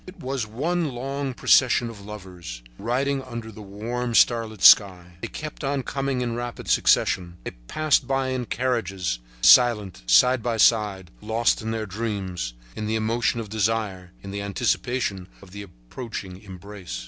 [0.07, 5.17] It was one long procession of lovers, riding under the warm, starlit sky.
[5.21, 7.37] They kept on coming in rapid succession.
[7.43, 12.87] They passed by in the carriages, silent, side by side, lost in their dreams, in
[12.87, 16.99] the emotion of desire, in the anticipation of the approaching embrace.